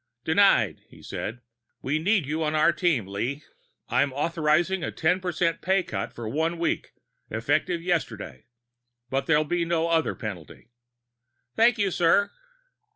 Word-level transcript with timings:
"Denied," 0.23 0.81
he 0.87 1.03
said. 1.03 1.41
"We 1.83 1.99
need 1.99 2.25
you 2.25 2.41
on 2.41 2.55
our 2.55 2.73
team, 2.73 3.05
Lee. 3.05 3.43
I'm 3.87 4.11
authorizing 4.13 4.83
a 4.83 4.91
ten 4.91 5.19
percent 5.21 5.61
pay 5.61 5.83
cut 5.83 6.11
for 6.11 6.27
one 6.27 6.57
week, 6.57 6.93
effective 7.29 7.83
yesterday, 7.83 8.47
but 9.11 9.27
there'll 9.27 9.43
be 9.43 9.63
no 9.63 9.89
other 9.89 10.15
penalty." 10.15 10.71
"Thank 11.55 11.77
you, 11.77 11.91
sir." 11.91 12.31